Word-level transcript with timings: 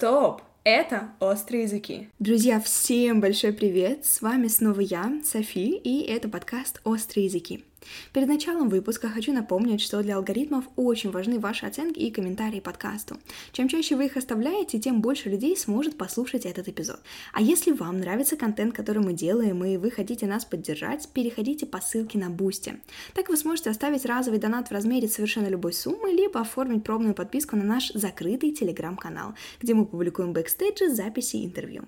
Стоп! 0.00 0.40
Это 0.64 1.10
«Острые 1.20 1.64
языки». 1.64 2.08
Друзья, 2.18 2.58
всем 2.58 3.20
большой 3.20 3.52
привет! 3.52 4.06
С 4.06 4.22
вами 4.22 4.48
снова 4.48 4.80
я, 4.80 5.20
Софи, 5.22 5.76
и 5.76 6.00
это 6.00 6.30
подкаст 6.30 6.80
«Острые 6.84 7.26
языки». 7.26 7.66
Перед 8.12 8.28
началом 8.28 8.68
выпуска 8.68 9.08
хочу 9.08 9.32
напомнить, 9.32 9.80
что 9.80 10.02
для 10.02 10.16
алгоритмов 10.16 10.64
очень 10.76 11.10
важны 11.10 11.38
ваши 11.38 11.66
оценки 11.66 11.98
и 11.98 12.10
комментарии 12.10 12.60
подкасту. 12.60 13.16
Чем 13.52 13.68
чаще 13.68 13.96
вы 13.96 14.06
их 14.06 14.16
оставляете, 14.16 14.78
тем 14.78 15.00
больше 15.00 15.28
людей 15.28 15.56
сможет 15.56 15.96
послушать 15.96 16.46
этот 16.46 16.68
эпизод. 16.68 17.00
А 17.32 17.42
если 17.42 17.72
вам 17.72 17.98
нравится 17.98 18.36
контент, 18.36 18.74
который 18.74 19.02
мы 19.02 19.12
делаем, 19.12 19.64
и 19.64 19.76
вы 19.76 19.90
хотите 19.90 20.26
нас 20.26 20.44
поддержать, 20.44 21.08
переходите 21.12 21.66
по 21.66 21.80
ссылке 21.80 22.18
на 22.18 22.30
Boosty. 22.30 22.80
Так 23.14 23.28
вы 23.28 23.36
сможете 23.36 23.70
оставить 23.70 24.04
разовый 24.04 24.38
донат 24.38 24.68
в 24.68 24.72
размере 24.72 25.08
совершенно 25.08 25.48
любой 25.48 25.72
суммы, 25.72 26.10
либо 26.10 26.40
оформить 26.40 26.84
пробную 26.84 27.14
подписку 27.14 27.56
на 27.56 27.64
наш 27.64 27.90
закрытый 27.92 28.52
телеграм-канал, 28.52 29.34
где 29.60 29.74
мы 29.74 29.86
публикуем 29.86 30.32
бэкстейджи, 30.32 30.90
записи 30.90 31.36
и 31.36 31.46
интервью. 31.46 31.84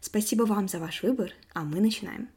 Спасибо 0.00 0.44
вам 0.44 0.68
за 0.68 0.78
ваш 0.78 1.02
выбор, 1.02 1.32
а 1.52 1.64
мы 1.64 1.80
начинаем. 1.80 2.28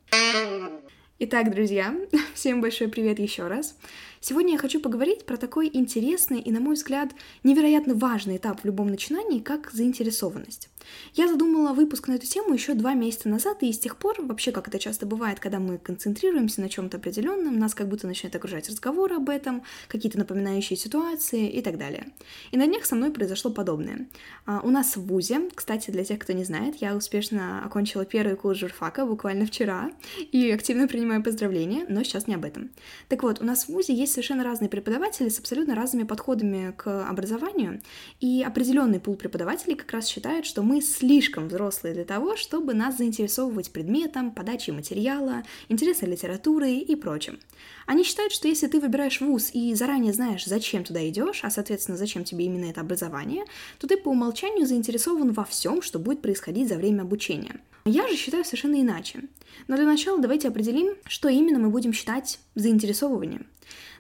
Итак, 1.22 1.52
друзья, 1.52 1.94
всем 2.34 2.62
большой 2.62 2.88
привет 2.88 3.20
еще 3.20 3.48
раз. 3.48 3.76
Сегодня 4.22 4.54
я 4.54 4.58
хочу 4.58 4.80
поговорить 4.80 5.26
про 5.26 5.36
такой 5.36 5.70
интересный 5.72 6.40
и, 6.40 6.52
на 6.52 6.62
мой 6.62 6.76
взгляд, 6.76 7.10
невероятно 7.44 7.94
важный 7.94 8.38
этап 8.38 8.62
в 8.62 8.66
любом 8.66 8.88
начинании, 8.88 9.40
как 9.40 9.72
заинтересованность. 9.72 10.70
Я 11.14 11.28
задумала 11.28 11.74
выпуск 11.74 12.08
на 12.08 12.14
эту 12.14 12.26
тему 12.26 12.54
еще 12.54 12.74
два 12.74 12.94
месяца 12.94 13.30
назад, 13.30 13.62
и 13.62 13.72
с 13.72 13.80
тех 13.80 13.98
пор, 13.98 14.16
вообще, 14.20 14.52
как 14.52 14.68
это 14.68 14.80
часто 14.80 15.06
бывает, 15.06 15.40
когда 15.40 15.60
мы 15.60 15.78
концентрируемся 15.78 16.62
на 16.62 16.70
чем-то 16.70 16.98
определенном, 16.98 17.60
нас 17.60 17.76
как 17.76 17.88
будто 17.88 18.08
начинает 18.08 18.36
окружать 18.36 18.70
разговоры 18.70 19.16
об 19.16 19.30
этом, 19.30 19.64
какие-то 19.88 20.18
напоминающие 20.18 20.78
ситуации 20.78 21.50
и 21.50 21.62
так 21.62 21.78
далее. 21.78 22.12
И 22.52 22.58
на 22.58 22.66
днях 22.66 22.86
со 22.86 22.96
мной 22.96 23.12
произошло 23.12 23.52
подобное. 23.52 24.08
А, 24.46 24.62
у 24.64 24.70
нас 24.70 24.96
в 24.96 25.06
ВУЗе, 25.06 25.50
кстати, 25.54 25.92
для 25.92 26.04
тех, 26.04 26.20
кто 26.20 26.34
не 26.34 26.44
знает, 26.44 26.76
я 26.82 26.96
успешно 26.96 27.64
окончила 27.64 28.06
первый 28.06 28.36
курс 28.36 28.60
журфака 28.60 29.06
буквально 29.06 29.46
вчера 29.46 29.92
и 30.32 30.50
активно 30.52 30.88
принимаю 30.88 31.09
поздравления, 31.24 31.86
но 31.90 32.04
сейчас 32.04 32.28
не 32.28 32.36
об 32.36 32.46
этом. 32.46 32.70
Так 33.08 33.24
вот, 33.24 33.42
у 33.42 33.44
нас 33.44 33.66
в 33.66 33.70
ВУЗе 33.70 33.94
есть 33.94 34.14
совершенно 34.14 34.44
разные 34.44 34.70
преподаватели 34.70 35.30
с 35.30 35.40
абсолютно 35.40 35.76
разными 35.76 36.04
подходами 36.04 36.74
к 36.78 37.08
образованию, 37.08 37.82
и 38.20 38.44
определенный 38.44 39.00
пул 39.00 39.16
преподавателей 39.16 39.76
как 39.76 39.92
раз 39.92 40.08
считает, 40.08 40.46
что 40.46 40.62
мы 40.62 40.82
слишком 40.82 41.48
взрослые 41.48 41.94
для 41.94 42.06
того, 42.06 42.36
чтобы 42.36 42.74
нас 42.74 42.98
заинтересовывать 42.98 43.72
предметом, 43.72 44.32
подачей 44.32 44.74
материала, 44.74 45.44
интересной 45.68 46.10
литературой 46.10 46.78
и 46.78 46.96
прочим. 46.96 47.40
Они 47.86 48.04
считают, 48.04 48.32
что 48.32 48.48
если 48.48 48.68
ты 48.68 48.80
выбираешь 48.80 49.20
вуз 49.20 49.50
и 49.52 49.74
заранее 49.74 50.14
знаешь, 50.14 50.46
зачем 50.46 50.84
туда 50.84 51.08
идешь, 51.10 51.42
а, 51.44 51.50
соответственно, 51.50 51.98
зачем 51.98 52.24
тебе 52.24 52.46
именно 52.46 52.66
это 52.70 52.82
образование, 52.82 53.46
то 53.80 53.88
ты 53.88 53.98
по 53.98 54.10
умолчанию 54.10 54.68
заинтересован 54.68 55.32
во 55.32 55.44
всем, 55.44 55.82
что 55.82 55.98
будет 55.98 56.22
происходить 56.22 56.70
за 56.70 56.76
время 56.76 57.02
обучения. 57.02 57.60
Я 57.90 58.08
же 58.08 58.16
считаю 58.16 58.46
совершенно 58.46 58.80
иначе. 58.80 59.24
Но 59.68 59.76
для 59.76 59.86
начала 59.86 60.20
давайте 60.20 60.48
определим, 60.48 60.96
что 61.08 61.28
именно 61.28 61.58
мы 61.58 61.70
будем 61.70 61.92
считать 61.92 62.40
заинтересовыванием. 62.54 63.48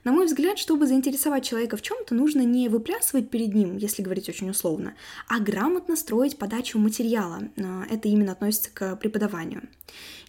На 0.03 0.11
мой 0.11 0.27
взгляд, 0.27 0.57
чтобы 0.57 0.87
заинтересовать 0.87 1.43
человека 1.43 1.75
в 1.75 1.81
чем-то, 1.81 2.15
нужно 2.15 2.41
не 2.41 2.69
выплясывать 2.69 3.29
перед 3.29 3.53
ним, 3.53 3.77
если 3.77 4.01
говорить 4.01 4.29
очень 4.29 4.49
условно, 4.49 4.95
а 5.27 5.39
грамотно 5.39 5.95
строить 5.95 6.37
подачу 6.37 6.79
материала. 6.79 7.41
А, 7.57 7.83
это 7.89 8.07
именно 8.07 8.31
относится 8.31 8.69
к 8.73 8.95
преподаванию. 8.95 9.67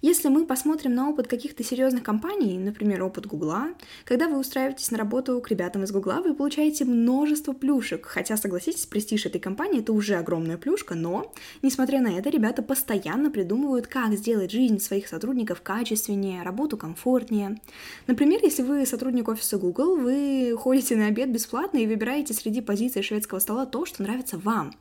Если 0.03 0.29
мы 0.29 0.47
посмотрим 0.47 0.95
на 0.95 1.11
опыт 1.11 1.29
каких-то 1.29 1.63
серьезных 1.63 2.03
компаний, 2.03 2.59
например, 2.59 3.03
опыт 3.03 3.27
Гугла, 3.27 3.69
когда 4.05 4.29
вы 4.29 4.39
устраиваетесь 4.39 4.91
на 4.91 4.97
работу 4.97 5.41
к 5.41 5.51
ребятам 5.51 5.85
из 5.85 5.93
Гугла, 5.93 6.23
вы 6.25 6.35
получаете 6.35 6.87
множество 6.87 7.53
плюшек. 7.53 8.07
Хотя, 8.07 8.39
согласитесь, 8.39 8.87
престиж 8.87 9.27
этой 9.27 9.41
компании— 9.41 9.81
это 9.81 9.93
уже 9.93 10.15
огромная 10.15 10.57
плюшка, 10.57 10.95
но, 10.95 11.33
несмотря 11.61 12.01
на 12.01 12.19
это, 12.19 12.31
ребята 12.31 12.63
постоянно 12.63 13.31
придумывают, 13.31 13.50
как 13.87 14.15
сделать 14.15 14.51
жизнь 14.51 14.79
своих 14.79 15.09
сотрудников 15.09 15.63
качественнее, 15.63 16.43
работу 16.43 16.77
комфортнее. 16.77 17.61
Например, 18.07 18.41
если 18.43 18.63
вы 18.63 18.87
сотрудник 18.87 19.29
офиса 19.29 19.59
Google, 19.59 19.97
вы 19.97 20.55
ходите 20.59 20.97
на 20.97 21.07
обед 21.07 21.33
бесплатно 21.33 21.79
и 21.79 21.87
выбираете 21.87 22.35
среди 22.35 22.61
позиций 22.61 23.03
шведского 23.03 23.39
стола 23.39 23.67
то, 23.67 23.87
что 23.87 24.03
нравится 24.03 24.39
вам. 24.39 24.73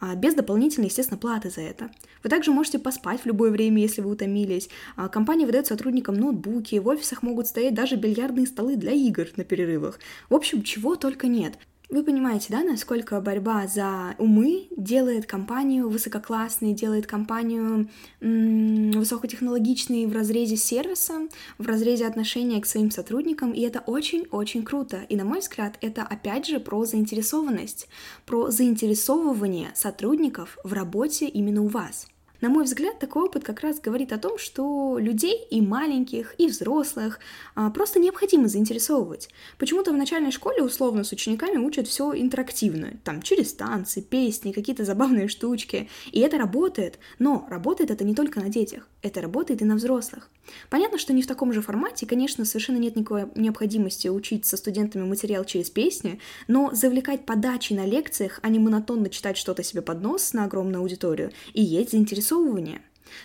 А, 0.00 0.14
без 0.14 0.34
дополнительной, 0.34 0.88
естественно, 0.88 1.18
платы 1.18 1.50
за 1.50 1.60
это. 1.60 1.90
Вы 2.22 2.30
также 2.30 2.50
можете 2.50 2.78
поспать 2.78 3.20
в 3.20 3.26
любое 3.26 3.50
время, 3.50 3.82
если 3.82 4.00
вы 4.00 4.10
утомились. 4.10 4.68
А, 4.96 5.08
компания 5.08 5.46
выдает 5.46 5.66
сотрудникам 5.66 6.14
ноутбуки, 6.14 6.76
в 6.76 6.88
офисах 6.88 7.22
могут 7.22 7.46
стоять 7.46 7.74
даже 7.74 7.96
бильярдные 7.96 8.46
столы 8.46 8.76
для 8.76 8.92
игр 8.92 9.26
на 9.36 9.44
перерывах. 9.44 9.98
В 10.28 10.34
общем, 10.34 10.62
чего 10.62 10.96
только 10.96 11.26
нет. 11.26 11.58
Вы 11.90 12.04
понимаете, 12.04 12.48
да, 12.50 12.62
насколько 12.62 13.18
борьба 13.18 13.66
за 13.66 14.14
умы 14.18 14.68
делает 14.76 15.24
компанию 15.24 15.88
высококлассной, 15.88 16.74
делает 16.74 17.06
компанию 17.06 17.88
м- 18.20 18.90
высокотехнологичной 18.90 20.04
в 20.04 20.12
разрезе 20.12 20.58
сервиса, 20.58 21.28
в 21.56 21.66
разрезе 21.66 22.06
отношения 22.06 22.60
к 22.60 22.66
своим 22.66 22.90
сотрудникам, 22.90 23.52
и 23.52 23.62
это 23.62 23.80
очень-очень 23.80 24.64
круто. 24.64 24.98
И, 25.08 25.16
на 25.16 25.24
мой 25.24 25.40
взгляд, 25.40 25.78
это 25.80 26.02
опять 26.02 26.46
же 26.46 26.60
про 26.60 26.84
заинтересованность, 26.84 27.88
про 28.26 28.50
заинтересовывание 28.50 29.70
сотрудников 29.74 30.58
в 30.64 30.74
работе 30.74 31.26
именно 31.26 31.62
у 31.62 31.68
вас. 31.68 32.06
На 32.40 32.48
мой 32.50 32.64
взгляд, 32.64 33.00
такой 33.00 33.24
опыт 33.24 33.42
как 33.42 33.60
раз 33.60 33.80
говорит 33.80 34.12
о 34.12 34.18
том, 34.18 34.38
что 34.38 34.96
людей 34.98 35.44
и 35.50 35.60
маленьких, 35.60 36.36
и 36.38 36.46
взрослых 36.46 37.18
а, 37.56 37.70
просто 37.70 37.98
необходимо 37.98 38.46
заинтересовывать. 38.46 39.28
Почему-то 39.58 39.92
в 39.92 39.96
начальной 39.96 40.30
школе 40.30 40.62
условно 40.62 41.02
с 41.02 41.10
учениками 41.10 41.56
учат 41.56 41.88
все 41.88 42.12
интерактивно, 42.14 42.92
там 43.02 43.22
через 43.22 43.52
танцы, 43.54 44.02
песни, 44.02 44.52
какие-то 44.52 44.84
забавные 44.84 45.26
штучки, 45.26 45.88
и 46.12 46.20
это 46.20 46.38
работает, 46.38 47.00
но 47.18 47.44
работает 47.50 47.90
это 47.90 48.04
не 48.04 48.14
только 48.14 48.38
на 48.40 48.48
детях, 48.48 48.86
это 49.02 49.20
работает 49.20 49.60
и 49.62 49.64
на 49.64 49.74
взрослых. 49.74 50.30
Понятно, 50.70 50.98
что 50.98 51.12
не 51.12 51.22
в 51.22 51.26
таком 51.26 51.52
же 51.52 51.62
формате, 51.62 52.06
конечно, 52.06 52.44
совершенно 52.44 52.78
нет 52.78 52.96
никакой 52.96 53.26
необходимости 53.34 54.08
учить 54.08 54.46
со 54.46 54.56
студентами 54.56 55.04
материал 55.04 55.44
через 55.44 55.70
песни, 55.70 56.20
но 56.46 56.70
завлекать 56.72 57.26
подачи 57.26 57.72
на 57.72 57.84
лекциях, 57.84 58.40
а 58.42 58.48
не 58.48 58.58
монотонно 58.58 59.10
читать 59.10 59.36
что-то 59.36 59.62
себе 59.62 59.82
под 59.82 60.02
нос 60.02 60.32
на 60.32 60.44
огромную 60.44 60.80
аудиторию, 60.80 61.32
и 61.54 61.62
есть 61.62 61.90
заинтересовывание. 61.92 62.82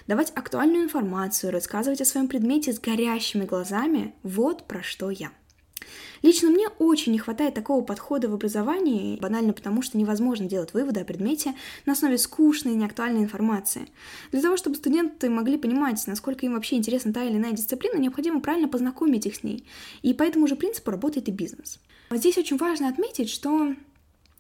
Давать 0.07 0.31
актуальную 0.35 0.83
информацию, 0.83 1.51
рассказывать 1.51 2.01
о 2.01 2.05
своем 2.05 2.27
предмете 2.27 2.71
с 2.73 2.79
горящими 2.79 3.45
глазами– 3.45 4.13
вот 4.23 4.65
про 4.65 4.81
что 4.81 5.09
я. 5.09 5.31
Лично 6.23 6.49
мне 6.49 6.69
очень 6.79 7.11
не 7.11 7.19
хватает 7.19 7.53
такого 7.53 7.83
подхода 7.83 8.29
в 8.29 8.33
образовании, 8.33 9.19
банально 9.19 9.53
потому, 9.53 9.81
что 9.81 9.97
невозможно 9.97 10.47
делать 10.47 10.73
выводы 10.73 11.01
о 11.01 11.05
предмете 11.05 11.53
на 11.85 11.93
основе 11.93 12.17
скучной 12.17 12.73
и 12.73 12.77
неактуальной 12.77 13.21
информации. 13.21 13.89
Для 14.31 14.41
того, 14.41 14.57
чтобы 14.57 14.77
студенты 14.77 15.29
могли 15.29 15.57
понимать, 15.57 16.01
насколько 16.07 16.45
им 16.45 16.53
вообще 16.53 16.77
интересна 16.77 17.13
та 17.13 17.23
или 17.23 17.35
иная 17.35 17.51
дисциплина, 17.51 17.97
необходимо 17.97 18.39
правильно 18.39 18.69
познакомить 18.69 19.25
их 19.25 19.35
с 19.35 19.43
ней. 19.43 19.65
И 20.01 20.13
по 20.13 20.23
этому 20.23 20.47
же 20.47 20.55
принципу 20.55 20.91
работает 20.91 21.27
и 21.27 21.31
бизнес. 21.31 21.79
Здесь 22.09 22.37
очень 22.37 22.57
важно 22.57 22.87
отметить, 22.87 23.29
что 23.29 23.75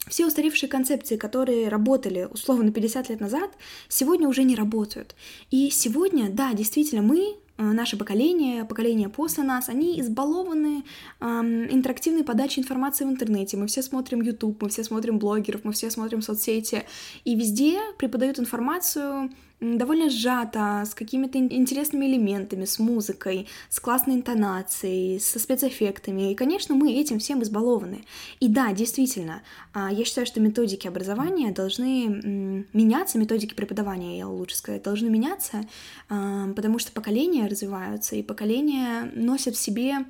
все 0.07 0.25
устаревшие 0.25 0.69
концепции, 0.69 1.17
которые 1.17 1.67
работали 1.67 2.27
условно 2.31 2.71
50 2.71 3.09
лет 3.09 3.19
назад, 3.19 3.51
сегодня 3.89 4.27
уже 4.27 4.43
не 4.43 4.55
работают. 4.55 5.15
И 5.51 5.69
сегодня, 5.69 6.29
да, 6.29 6.53
действительно, 6.53 7.01
мы 7.01 7.35
наше 7.57 7.97
поколение, 7.97 8.65
поколение 8.65 9.09
после 9.09 9.43
нас, 9.43 9.69
они 9.69 9.99
избалованы 10.01 10.83
эм, 11.19 11.65
интерактивной 11.71 12.23
подачей 12.23 12.61
информации 12.61 13.05
в 13.05 13.09
интернете. 13.09 13.57
Мы 13.57 13.67
все 13.67 13.81
смотрим 13.81 14.21
YouTube, 14.21 14.61
мы 14.61 14.69
все 14.69 14.83
смотрим 14.83 15.19
блогеров, 15.19 15.63
мы 15.63 15.71
все 15.71 15.91
смотрим 15.91 16.21
соцсети, 16.21 16.83
и 17.25 17.35
везде 17.35 17.79
преподают 17.97 18.39
информацию 18.39 19.29
довольно 19.63 20.09
сжато, 20.09 20.83
с 20.85 20.93
какими-то 20.93 21.37
интересными 21.37 22.05
элементами, 22.05 22.65
с 22.65 22.79
музыкой, 22.79 23.47
с 23.69 23.79
классной 23.79 24.15
интонацией, 24.15 25.19
со 25.19 25.39
спецэффектами. 25.39 26.31
И, 26.31 26.35
конечно, 26.35 26.75
мы 26.75 26.93
этим 26.93 27.19
всем 27.19 27.41
избалованы. 27.43 28.03
И 28.39 28.47
да, 28.47 28.73
действительно, 28.73 29.41
а, 29.73 29.91
я 29.91 30.03
считаю, 30.05 30.27
что 30.27 30.39
методики 30.39 30.87
образования 30.87 31.51
должны 31.51 32.65
меняться, 32.73 33.17
методики 33.17 33.53
преподавания, 33.53 34.17
я 34.17 34.27
лучше 34.27 34.57
сказать, 34.57 34.83
должны 34.83 35.09
меняться, 35.09 35.65
а, 36.09 36.51
потому 36.53 36.79
что 36.79 36.91
поколения 36.91 37.47
развиваются, 37.47 38.15
и 38.15 38.23
поколения 38.23 39.11
носят 39.15 39.55
в 39.55 39.59
себе 39.59 40.05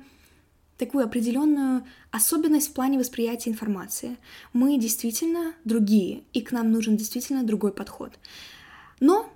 такую 0.78 1.04
определенную 1.04 1.84
особенность 2.10 2.70
в 2.70 2.72
плане 2.72 2.98
восприятия 2.98 3.50
информации. 3.50 4.16
Мы 4.52 4.78
действительно 4.78 5.54
другие, 5.64 6.24
и 6.32 6.40
к 6.40 6.50
нам 6.50 6.72
нужен 6.72 6.96
действительно 6.96 7.44
другой 7.44 7.72
подход. 7.72 8.12
Но 9.00 9.30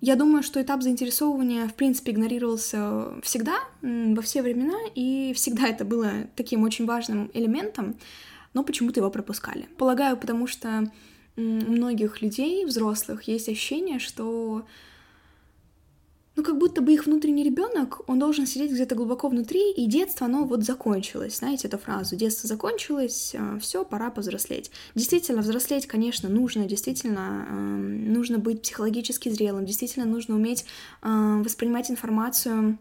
я 0.00 0.14
думаю, 0.14 0.42
что 0.42 0.62
этап 0.62 0.82
заинтересовывания, 0.82 1.66
в 1.66 1.74
принципе, 1.74 2.12
игнорировался 2.12 3.20
всегда, 3.22 3.58
во 3.82 4.22
все 4.22 4.42
времена, 4.42 4.78
и 4.94 5.32
всегда 5.34 5.68
это 5.68 5.84
было 5.84 6.10
таким 6.36 6.62
очень 6.62 6.86
важным 6.86 7.30
элементом, 7.34 7.96
но 8.54 8.62
почему-то 8.62 9.00
его 9.00 9.10
пропускали. 9.10 9.68
Полагаю, 9.76 10.16
потому 10.16 10.46
что 10.46 10.90
у 11.36 11.40
многих 11.40 12.22
людей, 12.22 12.64
взрослых, 12.64 13.24
есть 13.24 13.48
ощущение, 13.48 13.98
что 13.98 14.64
ну, 16.38 16.44
как 16.44 16.56
будто 16.56 16.80
бы 16.82 16.92
их 16.92 17.06
внутренний 17.06 17.42
ребенок, 17.42 18.02
он 18.06 18.20
должен 18.20 18.46
сидеть 18.46 18.70
где-то 18.70 18.94
глубоко 18.94 19.28
внутри, 19.28 19.72
и 19.72 19.86
детство, 19.86 20.26
оно 20.26 20.44
вот 20.44 20.62
закончилось. 20.62 21.38
Знаете 21.38 21.66
эту 21.66 21.78
фразу? 21.78 22.14
Детство 22.14 22.46
закончилось, 22.46 23.32
э, 23.34 23.58
все, 23.60 23.84
пора 23.84 24.10
повзрослеть. 24.10 24.70
Действительно, 24.94 25.42
взрослеть, 25.42 25.88
конечно, 25.88 26.28
нужно, 26.28 26.66
действительно, 26.66 27.44
э, 27.50 27.54
нужно 27.54 28.38
быть 28.38 28.62
психологически 28.62 29.30
зрелым, 29.30 29.66
действительно 29.66 30.06
нужно 30.06 30.36
уметь 30.36 30.64
э, 31.02 31.42
воспринимать 31.42 31.90
информацию 31.90 32.78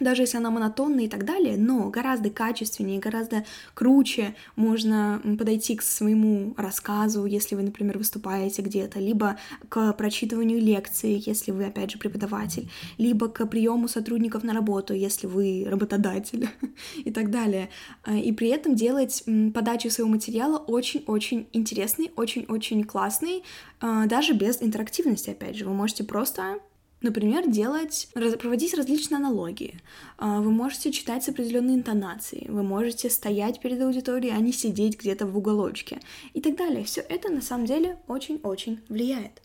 даже 0.00 0.22
если 0.22 0.38
она 0.38 0.50
монотонная 0.50 1.04
и 1.04 1.08
так 1.08 1.24
далее, 1.24 1.56
но 1.56 1.90
гораздо 1.90 2.30
качественнее, 2.30 2.98
гораздо 2.98 3.44
круче 3.74 4.34
можно 4.56 5.20
подойти 5.38 5.76
к 5.76 5.82
своему 5.82 6.54
рассказу, 6.56 7.26
если 7.26 7.54
вы, 7.54 7.62
например, 7.62 7.98
выступаете 7.98 8.62
где-то, 8.62 8.98
либо 8.98 9.38
к 9.68 9.92
прочитыванию 9.92 10.60
лекции, 10.60 11.22
если 11.24 11.50
вы, 11.50 11.66
опять 11.66 11.90
же, 11.90 11.98
преподаватель, 11.98 12.70
либо 12.98 13.28
к 13.28 13.46
приему 13.46 13.88
сотрудников 13.88 14.42
на 14.42 14.54
работу, 14.54 14.94
если 14.94 15.26
вы 15.26 15.66
работодатель 15.68 16.48
и 17.04 17.10
так 17.10 17.30
далее. 17.30 17.68
А, 18.02 18.16
и 18.16 18.32
при 18.32 18.48
этом 18.48 18.74
делать 18.74 19.22
подачу 19.54 19.90
своего 19.90 20.10
материала 20.10 20.58
очень-очень 20.58 21.46
интересный, 21.52 22.10
очень-очень 22.16 22.84
классный, 22.84 23.42
а, 23.80 24.06
даже 24.06 24.32
без 24.32 24.62
интерактивности, 24.62 25.30
опять 25.30 25.56
же. 25.56 25.66
Вы 25.66 25.74
можете 25.74 26.04
просто 26.04 26.60
Например, 27.02 27.48
делать, 27.48 28.08
проводить 28.12 28.74
различные 28.74 29.16
аналогии. 29.16 29.80
А, 30.18 30.40
вы 30.40 30.50
можете 30.50 30.92
читать 30.92 31.24
с 31.24 31.28
определенной 31.28 31.74
интонацией, 31.74 32.50
вы 32.50 32.62
можете 32.62 33.08
стоять 33.08 33.60
перед 33.60 33.80
аудиторией, 33.80 34.34
а 34.34 34.38
не 34.38 34.52
сидеть 34.52 34.98
где-то 34.98 35.26
в 35.26 35.36
уголочке 35.36 36.00
и 36.34 36.40
так 36.42 36.56
далее. 36.56 36.84
Все 36.84 37.00
это 37.00 37.30
на 37.30 37.40
самом 37.40 37.64
деле 37.64 37.98
очень-очень 38.06 38.80
влияет. 38.88 39.40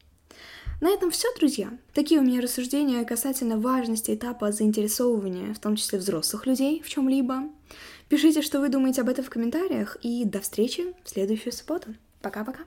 На 0.82 0.90
этом 0.90 1.10
все, 1.12 1.30
друзья. 1.40 1.72
Такие 1.94 2.20
у 2.20 2.24
меня 2.24 2.42
рассуждения 2.42 3.06
касательно 3.06 3.58
важности 3.58 4.14
этапа 4.14 4.52
заинтересовывания, 4.52 5.54
в 5.54 5.60
том 5.60 5.78
числе 5.78 6.00
взрослых 6.00 6.46
людей, 6.46 6.82
в 6.84 6.90
чем-либо. 6.90 7.44
Пишите, 8.10 8.42
что 8.42 8.60
вы 8.60 8.68
думаете 8.70 9.02
об 9.02 9.10
этом 9.10 9.24
в 9.24 9.30
комментариях, 9.30 9.98
и 10.04 10.26
до 10.26 10.42
встречи 10.42 10.94
в 11.04 11.10
следующую 11.10 11.54
субботу. 11.54 11.96
Пока-пока. 12.22 12.64